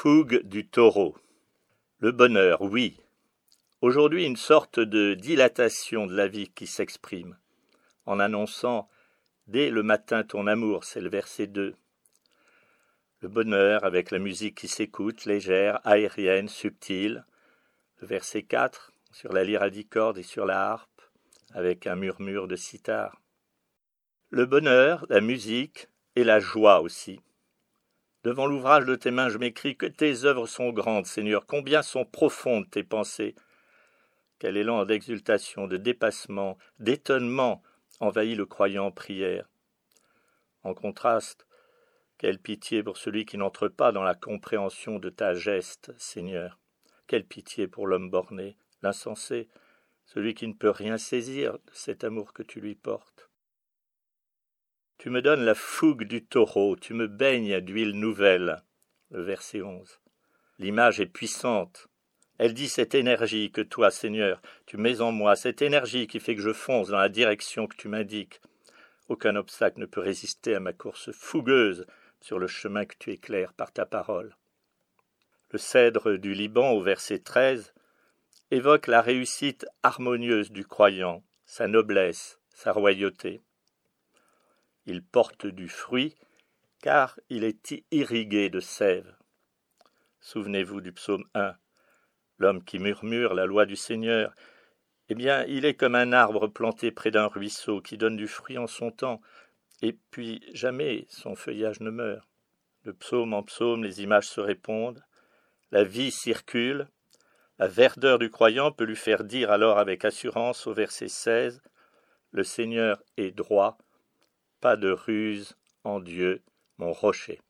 [0.00, 1.16] Fougue du taureau.
[1.98, 3.00] Le bonheur, oui.
[3.80, 7.36] Aujourd'hui, une sorte de dilatation de la vie qui s'exprime,
[8.06, 8.88] en annonçant
[9.48, 11.74] dès le matin ton amour, c'est le verset 2.
[13.22, 17.26] Le bonheur avec la musique qui s'écoute, légère, aérienne, subtile.
[17.96, 19.44] Le verset 4, sur la
[19.90, 21.02] cordes et sur la harpe,
[21.54, 23.20] avec un murmure de sitar.
[24.30, 27.18] Le bonheur, la musique et la joie aussi.
[28.24, 32.04] Devant l'ouvrage de tes mains, je m'écris que tes œuvres sont grandes, Seigneur, combien sont
[32.04, 33.36] profondes tes pensées.
[34.38, 37.62] Quel élan d'exultation, de dépassement, d'étonnement
[38.00, 39.48] envahit le croyant en prière.
[40.64, 41.46] En contraste,
[42.18, 46.58] quelle pitié pour celui qui n'entre pas dans la compréhension de ta geste, Seigneur.
[47.06, 49.48] Quelle pitié pour l'homme borné, l'insensé,
[50.04, 53.27] celui qui ne peut rien saisir de cet amour que tu lui portes.
[54.98, 58.64] Tu me donnes la fougue du taureau, tu me baignes d'huile nouvelle.
[59.12, 60.00] Le verset 11.
[60.58, 61.86] L'image est puissante.
[62.38, 66.34] Elle dit cette énergie que toi, Seigneur, tu mets en moi, cette énergie qui fait
[66.34, 68.40] que je fonce dans la direction que tu m'indiques.
[69.08, 71.86] Aucun obstacle ne peut résister à ma course fougueuse
[72.20, 74.36] sur le chemin que tu éclaires par ta parole.
[75.52, 77.72] Le cèdre du Liban au verset 13
[78.50, 83.42] évoque la réussite harmonieuse du croyant, sa noblesse, sa royauté
[84.88, 86.16] il porte du fruit,
[86.80, 89.14] car il est irrigué de sève.
[90.20, 91.54] Souvenez-vous du psaume 1.
[92.38, 94.32] L'homme qui murmure la loi du Seigneur,
[95.10, 98.56] eh bien, il est comme un arbre planté près d'un ruisseau qui donne du fruit
[98.56, 99.20] en son temps,
[99.82, 102.26] et puis jamais son feuillage ne meurt.
[102.84, 105.04] De psaume en psaume, les images se répondent,
[105.70, 106.88] la vie circule,
[107.58, 111.60] la verdeur du croyant peut lui faire dire alors avec assurance au verset 16
[112.30, 113.76] Le Seigneur est droit,
[114.60, 116.42] pas de ruse en Dieu,
[116.78, 117.40] mon rocher.